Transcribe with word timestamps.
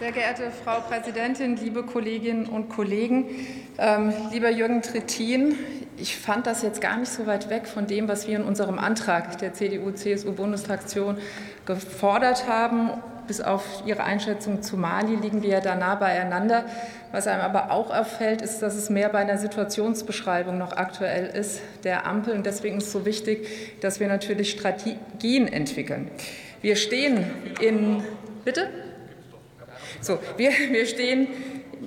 Sehr 0.00 0.12
geehrte 0.12 0.50
Frau 0.64 0.80
Präsidentin, 0.80 1.56
liebe 1.56 1.82
Kolleginnen 1.82 2.46
und 2.46 2.70
Kollegen, 2.70 3.26
ähm, 3.76 4.14
lieber 4.32 4.48
Jürgen 4.48 4.80
Trittin, 4.80 5.56
ich 5.98 6.16
fand 6.16 6.46
das 6.46 6.62
jetzt 6.62 6.80
gar 6.80 6.96
nicht 6.96 7.12
so 7.12 7.26
weit 7.26 7.50
weg 7.50 7.66
von 7.66 7.86
dem, 7.86 8.08
was 8.08 8.26
wir 8.26 8.36
in 8.36 8.44
unserem 8.44 8.78
Antrag 8.78 9.36
der 9.36 9.52
CDU-CSU-Bundesfraktion 9.52 11.18
gefordert 11.66 12.48
haben. 12.48 12.92
Bis 13.26 13.42
auf 13.42 13.62
Ihre 13.84 14.02
Einschätzung 14.02 14.62
zu 14.62 14.78
Mali 14.78 15.16
liegen 15.16 15.42
wir 15.42 15.50
ja 15.50 15.60
da 15.60 15.74
nah 15.74 15.96
beieinander. 15.96 16.64
Was 17.12 17.26
einem 17.26 17.42
aber 17.42 17.70
auch 17.70 17.94
auffällt, 17.94 18.40
ist, 18.40 18.60
dass 18.60 18.76
es 18.76 18.88
mehr 18.88 19.10
bei 19.10 19.18
einer 19.18 19.36
Situationsbeschreibung 19.36 20.56
noch 20.56 20.72
aktuell 20.72 21.26
ist 21.26 21.60
der 21.84 22.06
Ampel. 22.06 22.32
Und 22.32 22.46
deswegen 22.46 22.78
ist 22.78 22.86
es 22.86 22.92
so 22.92 23.04
wichtig, 23.04 23.46
dass 23.82 24.00
wir 24.00 24.08
natürlich 24.08 24.50
Strategien 24.52 25.46
entwickeln. 25.46 26.10
Wir 26.62 26.76
stehen 26.76 27.22
in. 27.60 28.02
Bitte? 28.46 28.70
So, 30.00 30.18
wir, 30.36 30.50
wir 30.70 30.86
stehen 30.86 31.28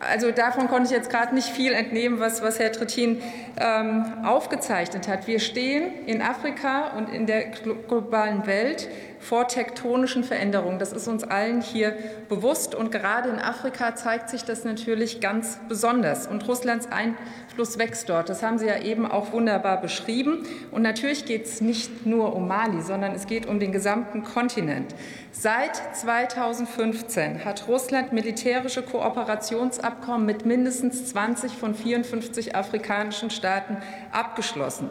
also 0.00 0.30
davon 0.30 0.68
konnte 0.68 0.86
ich 0.86 0.90
jetzt 0.90 1.10
gerade 1.10 1.34
nicht 1.34 1.48
viel 1.48 1.72
entnehmen, 1.72 2.20
was, 2.20 2.42
was 2.42 2.58
Herr 2.58 2.72
Trittin 2.72 3.22
ähm, 3.60 4.04
aufgezeichnet 4.24 5.08
hat. 5.08 5.26
Wir 5.26 5.40
stehen 5.40 6.06
in 6.06 6.22
Afrika 6.22 6.96
und 6.96 7.12
in 7.12 7.26
der 7.26 7.50
globalen 7.88 8.46
Welt 8.46 8.88
vor 9.24 9.48
tektonischen 9.48 10.22
Veränderungen. 10.22 10.78
Das 10.78 10.92
ist 10.92 11.08
uns 11.08 11.24
allen 11.24 11.62
hier 11.62 11.96
bewusst. 12.28 12.74
Und 12.74 12.92
gerade 12.92 13.30
in 13.30 13.38
Afrika 13.38 13.94
zeigt 13.94 14.28
sich 14.28 14.44
das 14.44 14.64
natürlich 14.64 15.20
ganz 15.20 15.58
besonders. 15.66 16.26
Und 16.26 16.46
Russlands 16.46 16.88
Einfluss 16.92 17.78
wächst 17.78 18.08
dort. 18.10 18.28
Das 18.28 18.42
haben 18.42 18.58
Sie 18.58 18.66
ja 18.66 18.82
eben 18.82 19.10
auch 19.10 19.32
wunderbar 19.32 19.80
beschrieben. 19.80 20.46
Und 20.70 20.82
natürlich 20.82 21.24
geht 21.24 21.46
es 21.46 21.62
nicht 21.62 22.04
nur 22.04 22.36
um 22.36 22.46
Mali, 22.46 22.82
sondern 22.82 23.12
es 23.12 23.26
geht 23.26 23.46
um 23.46 23.58
den 23.58 23.72
gesamten 23.72 24.24
Kontinent. 24.24 24.94
Seit 25.32 25.74
2015 25.96 27.44
hat 27.46 27.66
Russland 27.66 28.12
militärische 28.12 28.82
Kooperationsabkommen 28.82 30.26
mit 30.26 30.44
mindestens 30.44 31.06
20 31.06 31.52
von 31.52 31.74
54 31.74 32.54
afrikanischen 32.54 33.30
Staaten 33.30 33.78
abgeschlossen. 34.12 34.90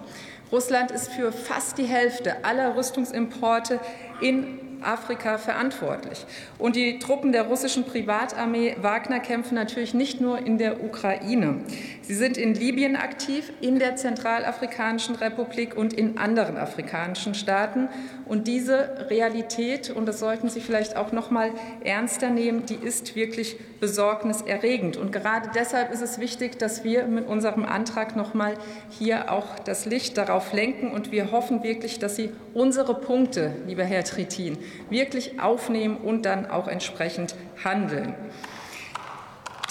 Russland 0.54 0.92
ist 0.92 1.12
für 1.12 1.32
fast 1.32 1.80
die 1.80 1.86
Hälfte 1.86 2.46
aller 2.46 2.76
Rüstungsimporte 2.78 3.80
in 4.22 4.73
Afrika 4.86 5.38
verantwortlich. 5.38 6.26
Und 6.58 6.76
die 6.76 7.00
Truppen 7.00 7.32
der 7.32 7.44
russischen 7.44 7.86
Privatarmee 7.86 8.76
Wagner 8.82 9.20
kämpfen 9.20 9.56
natürlich 9.56 9.94
nicht 9.94 10.22
nur 10.22 10.40
in 10.40 10.58
der 10.58 10.84
Ukraine. 10.84 11.62
Sie 12.02 12.16
sind 12.16 12.38
in 12.38 12.54
Libyen 12.54 12.96
aktiv, 12.96 13.52
in 13.62 13.80
der 13.80 13.96
Zentralafrikanischen 13.96 15.16
Republik 15.16 15.76
und 15.76 15.94
in 15.94 16.18
anderen 16.18 16.58
afrikanischen 16.58 17.34
Staaten. 17.34 17.88
Und 18.26 18.48
diese 18.48 19.08
Realität, 19.10 19.90
und 19.90 20.06
das 20.06 20.20
sollten 20.20 20.50
Sie 20.50 20.60
vielleicht 20.60 20.96
auch 20.96 21.12
noch 21.12 21.32
mal 21.32 21.52
ernster 21.84 22.30
nehmen, 22.30 22.66
die 22.66 22.76
ist 22.76 23.16
wirklich 23.16 23.58
besorgniserregend. 23.80 24.98
Und 24.98 25.12
gerade 25.12 25.50
deshalb 25.54 25.92
ist 25.92 26.02
es 26.02 26.20
wichtig, 26.20 26.58
dass 26.58 26.84
wir 26.84 27.06
mit 27.06 27.28
unserem 27.28 27.66
Antrag 27.66 28.16
noch 28.16 28.34
mal 28.34 28.54
hier 28.90 29.32
auch 29.32 29.60
das 29.60 29.86
Licht 29.86 30.18
darauf 30.18 30.54
lenken. 30.54 30.92
Und 30.92 31.12
wir 31.12 31.32
hoffen 31.32 31.64
wirklich, 31.64 32.00
dass 32.00 32.16
Sie 32.16 32.32
unsere 32.54 32.96
Punkte, 32.96 33.54
lieber 33.68 33.84
Herr 33.84 34.04
Trittin, 34.04 34.58
wirklich 34.90 35.40
aufnehmen 35.40 35.98
und 35.98 36.26
dann 36.26 36.46
auch 36.50 36.68
entsprechend 36.68 37.36
handeln. 37.64 38.16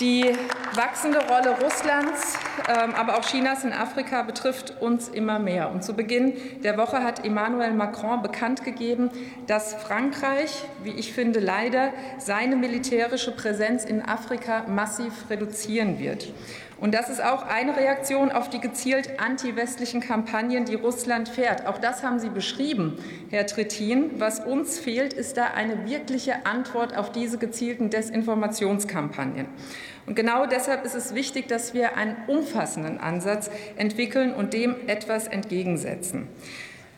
Die 0.01 0.25
wachsende 0.75 1.19
Rolle 1.29 1.57
Russlands, 1.63 2.39
ähm, 2.69 2.95
aber 2.95 3.19
auch 3.19 3.25
Chinas 3.25 3.63
in 3.63 3.73
Afrika 3.73 4.23
betrifft 4.23 4.81
uns 4.81 5.09
immer 5.09 5.39
mehr. 5.39 5.71
Und 5.71 5.85
zu 5.85 5.95
Beginn 5.95 6.33
der 6.65 6.79
Woche 6.79 7.05
hat 7.05 7.25
Emmanuel 7.25 7.73
Macron 7.73 8.23
bekannt 8.23 8.65
gegeben, 8.65 9.11
dass 9.47 9.75
Frankreich, 9.75 10.65
wie 10.83 10.93
ich 10.93 11.13
finde, 11.13 11.41
leider 11.41 11.91
seine 12.19 12.57
militärische 12.57 13.33
Präsenz 13.33 13.85
in 13.85 14.03
Afrika 14.03 14.65
massiv 14.67 15.13
reduzieren 15.29 15.99
wird. 15.99 16.33
Und 16.83 16.95
das 16.95 17.09
ist 17.09 17.23
auch 17.23 17.47
eine 17.47 17.77
Reaktion 17.77 18.33
auf 18.33 18.51
die 18.51 18.59
gezielt 18.59 19.21
anti-westlichen 19.21 20.01
Kampagnen, 20.01 20.65
die 20.65 20.75
Russland 20.75 21.29
fährt. 21.29 21.65
Auch 21.69 21.79
das 21.79 22.03
haben 22.03 22.19
Sie 22.19 22.29
beschrieben, 22.29 22.99
Herr 23.31 23.47
Trittin. 23.47 24.19
Was 24.19 24.41
uns 24.41 24.81
fehlt, 24.81 25.13
ist 25.13 25.37
da 25.37 25.53
eine 25.55 25.89
wirkliche 25.89 26.45
Antwort 26.45 26.97
auf 26.97 27.13
diese 27.13 27.39
gezielten 27.39 27.89
Desinformationskampagnen. 27.89 29.47
Und 30.07 30.17
genau 30.17 30.47
deshalb 30.47 30.85
ist 30.85 30.97
es 30.97 31.15
wichtig, 31.15 31.47
dass 31.47 31.73
wir 31.73 31.97
einen 31.97 32.17
umfassenden 32.27 32.99
Ansatz 32.99 33.49
entwickeln 33.77 34.35
und 34.35 34.53
dem 34.53 34.75
etwas 34.89 35.29
entgegensetzen. 35.29 36.27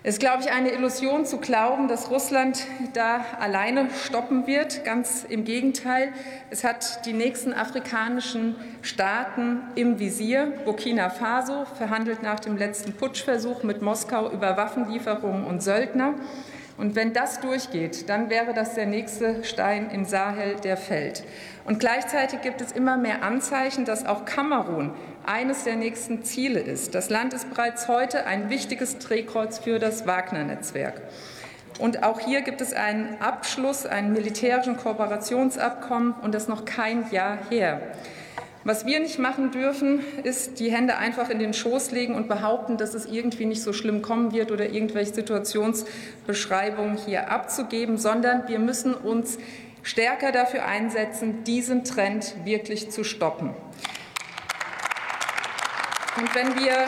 Es 0.07 0.17
ist, 0.17 0.21
glaube 0.21 0.43
ich, 0.43 0.51
eine 0.51 0.71
Illusion 0.71 1.25
zu 1.25 1.39
glauben, 1.39 1.89
dass 1.89 2.11
Russland 2.11 2.67
da 2.93 3.25
alleine 3.41 3.89
stoppen 4.05 4.47
wird. 4.47 4.85
Ganz 4.85 5.25
im 5.27 5.45
Gegenteil. 5.45 6.13
Es 6.51 6.63
hat 6.63 7.07
die 7.07 7.15
nächsten 7.15 7.55
afrikanischen 7.55 8.55
Staaten 8.83 9.63
im 9.77 9.99
Visier. 9.99 10.53
Burkina 10.67 11.09
Faso 11.09 11.65
verhandelt 11.79 12.23
nach 12.23 12.39
dem 12.39 12.59
letzten 12.59 12.93
Putschversuch 12.93 13.63
mit 13.63 13.81
Moskau 13.81 14.31
über 14.31 14.59
Waffenlieferungen 14.59 15.47
und 15.47 15.63
Söldner. 15.63 16.13
Und 16.77 16.97
wenn 16.97 17.12
das 17.12 17.41
durchgeht, 17.41 18.09
dann 18.09 18.31
wäre 18.31 18.53
das 18.53 18.75
der 18.75 18.87
nächste 18.87 19.45
Stein 19.45 19.91
im 19.91 20.05
Sahel, 20.05 20.57
der 20.57 20.77
fällt. 20.77 21.25
Und 21.65 21.79
gleichzeitig 21.79 22.41
gibt 22.43 22.61
es 22.61 22.73
immer 22.73 22.97
mehr 22.97 23.23
Anzeichen, 23.23 23.85
dass 23.85 24.05
auch 24.07 24.25
Kamerun 24.25 24.93
eines 25.25 25.65
der 25.65 25.77
nächsten 25.77 26.25
Ziele 26.25 26.61
ist. 26.61 26.95
Das 26.95 27.11
Land 27.11 27.33
ist 27.33 27.49
bereits 27.51 27.89
heute 27.89 28.27
ein 28.27 28.51
wichtiges 28.51 28.99
Drehkreuz 28.99 29.59
für 29.59 29.79
das 29.79 30.07
Wagner-Netzwerk. 30.07 31.01
Und 31.79 32.03
auch 32.03 32.21
hier 32.21 32.43
gibt 32.43 32.61
es 32.61 32.73
einen 32.73 33.21
Abschluss, 33.21 33.87
einen 33.87 34.12
militärischen 34.12 34.77
Kooperationsabkommen, 34.77 36.15
und 36.23 36.35
das 36.35 36.49
noch 36.49 36.65
kein 36.65 37.11
Jahr 37.11 37.39
her. 37.51 37.81
Was 38.67 38.87
wir 38.87 38.99
nicht 38.99 39.19
machen 39.19 39.51
dürfen, 39.51 40.01
ist 40.23 40.59
die 40.59 40.73
Hände 40.73 40.97
einfach 40.97 41.29
in 41.29 41.39
den 41.39 41.53
Schoß 41.53 41.91
legen 41.91 42.15
und 42.15 42.29
behaupten, 42.29 42.79
dass 42.79 42.95
es 42.95 43.05
irgendwie 43.05 43.45
nicht 43.45 43.63
so 43.63 43.75
schlimm 43.75 44.01
kommen 44.01 44.33
wird 44.33 44.51
oder 44.51 44.71
irgendwelche 44.71 45.13
Situationsbeschreibungen 45.13 46.97
hier 46.97 47.31
abzugeben, 47.31 47.99
sondern 47.99 48.49
wir 48.49 48.59
müssen 48.59 48.95
uns 48.95 49.37
stärker 49.83 50.33
dafür 50.33 50.65
einsetzen, 50.65 51.45
diesen 51.45 51.85
Trend 51.85 52.35
wirklich 52.45 52.91
zu 52.91 53.05
stoppen. 53.05 53.51
Und 56.17 56.35
wenn 56.35 56.57
wir 56.57 56.87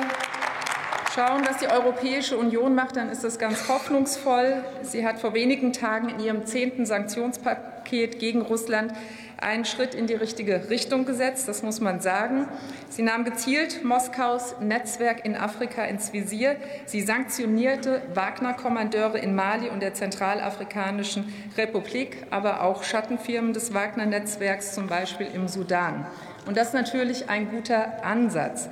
schauen, 1.16 1.46
was 1.48 1.56
die 1.56 1.68
Europäische 1.68 2.36
Union 2.36 2.74
macht, 2.74 2.96
dann 2.96 3.08
ist 3.08 3.24
das 3.24 3.38
ganz 3.38 3.68
hoffnungsvoll. 3.68 4.62
Sie 4.82 5.06
hat 5.06 5.18
vor 5.18 5.32
wenigen 5.32 5.72
Tagen 5.72 6.10
in 6.10 6.20
ihrem 6.20 6.44
zehnten 6.44 6.84
Sanktionspaket 6.84 8.18
gegen 8.18 8.42
Russland 8.42 8.92
einen 9.38 9.64
Schritt 9.64 9.94
in 9.94 10.06
die 10.06 10.14
richtige 10.14 10.68
Richtung 10.68 11.06
gesetzt, 11.06 11.48
das 11.48 11.62
muss 11.62 11.80
man 11.80 12.00
sagen. 12.00 12.46
Sie 12.90 13.02
nahm 13.02 13.24
gezielt 13.24 13.82
Moskaus 13.82 14.56
Netzwerk 14.60 15.24
in 15.24 15.36
Afrika 15.36 15.84
ins 15.84 16.12
Visier. 16.12 16.56
Sie 16.84 17.00
sanktionierte 17.00 18.02
Wagner-Kommandeure 18.12 19.18
in 19.18 19.34
Mali 19.34 19.70
und 19.70 19.80
der 19.80 19.94
Zentralafrikanischen 19.94 21.32
Republik, 21.56 22.26
aber 22.30 22.62
auch 22.62 22.82
Schattenfirmen 22.82 23.54
des 23.54 23.72
Wagner-Netzwerks, 23.72 24.74
zum 24.74 24.86
Beispiel 24.86 25.28
im 25.32 25.48
Sudan. 25.48 26.06
Und 26.46 26.58
das 26.58 26.68
ist 26.68 26.74
natürlich 26.74 27.30
ein 27.30 27.50
guter 27.50 28.04
Ansatz. 28.04 28.68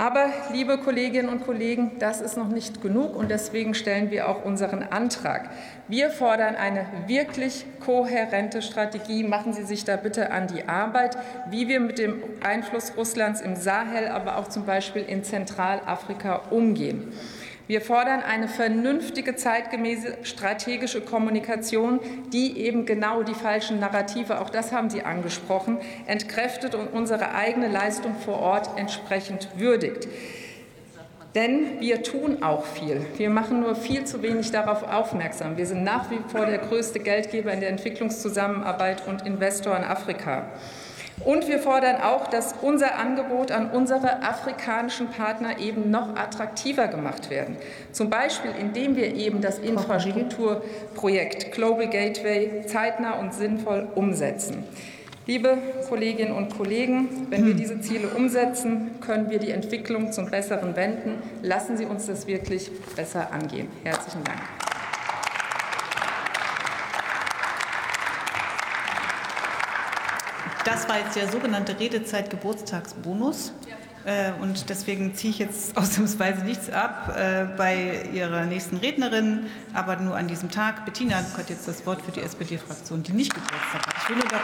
Aber, 0.00 0.30
liebe 0.50 0.78
Kolleginnen 0.78 1.28
und 1.28 1.44
Kollegen, 1.44 1.98
das 1.98 2.22
ist 2.22 2.38
noch 2.38 2.48
nicht 2.48 2.80
genug 2.80 3.14
und 3.14 3.30
deswegen 3.30 3.74
stellen 3.74 4.10
wir 4.10 4.30
auch 4.30 4.46
unseren 4.46 4.82
Antrag. 4.82 5.50
Wir 5.88 6.08
fordern 6.08 6.56
eine 6.56 6.86
wirklich 7.06 7.66
kohärente 7.84 8.62
Strategie. 8.62 9.24
Machen 9.24 9.52
Sie 9.52 9.64
sich 9.64 9.84
da 9.84 9.96
bitte 9.96 10.30
an 10.30 10.46
die 10.46 10.66
Arbeit, 10.66 11.18
wie 11.50 11.68
wir 11.68 11.80
mit 11.80 11.98
dem 11.98 12.22
Einfluss 12.42 12.94
Russlands 12.96 13.42
im 13.42 13.56
Sahel, 13.56 14.08
aber 14.08 14.38
auch 14.38 14.48
zum 14.48 14.64
Beispiel 14.64 15.02
in 15.02 15.22
Zentralafrika 15.22 16.44
umgehen. 16.48 17.12
Wir 17.70 17.80
fordern 17.80 18.20
eine 18.20 18.48
vernünftige, 18.48 19.36
zeitgemäße 19.36 20.18
strategische 20.24 21.00
Kommunikation, 21.00 22.00
die 22.32 22.58
eben 22.58 22.84
genau 22.84 23.22
die 23.22 23.32
falschen 23.32 23.78
Narrative, 23.78 24.40
auch 24.40 24.50
das 24.50 24.72
haben 24.72 24.90
Sie 24.90 25.04
angesprochen, 25.04 25.78
entkräftet 26.08 26.74
und 26.74 26.88
unsere 26.88 27.32
eigene 27.32 27.68
Leistung 27.68 28.16
vor 28.16 28.40
Ort 28.40 28.76
entsprechend 28.76 29.50
würdigt. 29.54 30.08
Denn 31.36 31.78
wir 31.78 32.02
tun 32.02 32.42
auch 32.42 32.64
viel. 32.64 33.06
Wir 33.16 33.30
machen 33.30 33.60
nur 33.60 33.76
viel 33.76 34.04
zu 34.04 34.20
wenig 34.20 34.50
darauf 34.50 34.82
aufmerksam. 34.82 35.56
Wir 35.56 35.66
sind 35.66 35.84
nach 35.84 36.10
wie 36.10 36.18
vor 36.26 36.46
der 36.46 36.58
größte 36.58 36.98
Geldgeber 36.98 37.52
in 37.52 37.60
der 37.60 37.68
Entwicklungszusammenarbeit 37.68 39.06
und 39.06 39.24
Investor 39.24 39.76
in 39.76 39.84
Afrika. 39.84 40.48
Und 41.24 41.48
wir 41.48 41.58
fordern 41.58 42.00
auch, 42.00 42.28
dass 42.28 42.54
unser 42.62 42.98
Angebot 42.98 43.50
an 43.50 43.70
unsere 43.70 44.22
afrikanischen 44.22 45.08
Partner 45.08 45.58
eben 45.58 45.90
noch 45.90 46.16
attraktiver 46.16 46.88
gemacht 46.88 47.30
werden. 47.30 47.56
Zum 47.92 48.08
Beispiel, 48.08 48.52
indem 48.58 48.96
wir 48.96 49.14
eben 49.14 49.40
das 49.40 49.58
Infrastrukturprojekt 49.58 51.52
Global 51.52 51.88
Gateway 51.88 52.64
zeitnah 52.66 53.18
und 53.18 53.34
sinnvoll 53.34 53.88
umsetzen. 53.94 54.64
Liebe 55.26 55.58
Kolleginnen 55.88 56.32
und 56.32 56.56
Kollegen, 56.56 57.26
wenn 57.28 57.46
wir 57.46 57.54
diese 57.54 57.80
Ziele 57.80 58.08
umsetzen, 58.08 58.92
können 59.00 59.30
wir 59.30 59.38
die 59.38 59.50
Entwicklung 59.50 60.10
zum 60.12 60.30
Besseren 60.30 60.74
wenden. 60.74 61.22
Lassen 61.42 61.76
Sie 61.76 61.84
uns 61.84 62.06
das 62.06 62.26
wirklich 62.26 62.70
besser 62.96 63.30
angehen. 63.30 63.68
Herzlichen 63.84 64.24
Dank. 64.24 64.59
Das 70.64 70.88
war 70.88 70.98
jetzt 70.98 71.16
der 71.16 71.28
sogenannte 71.30 71.78
Redezeit-Geburtstagsbonus. 71.78 73.52
Äh, 74.04 74.32
und 74.40 74.70
deswegen 74.70 75.14
ziehe 75.14 75.30
ich 75.30 75.38
jetzt 75.38 75.76
ausnahmsweise 75.76 76.44
nichts 76.44 76.70
ab 76.70 77.14
äh, 77.16 77.44
bei 77.56 78.08
Ihrer 78.12 78.46
nächsten 78.46 78.76
Rednerin, 78.78 79.46
aber 79.74 79.96
nur 79.96 80.16
an 80.16 80.26
diesem 80.26 80.50
Tag. 80.50 80.84
Bettina 80.86 81.16
hat 81.16 81.50
jetzt 81.50 81.68
das 81.68 81.84
Wort 81.86 82.00
für 82.02 82.12
die 82.12 82.20
SPD-Fraktion, 82.20 83.02
die 83.02 83.12
nicht 83.12 83.34
Geburtstag 83.34 83.86
hat. 83.86 83.94
Ich 84.02 84.08
will 84.08 84.16
nur 84.16 84.24
darauf 84.24 84.38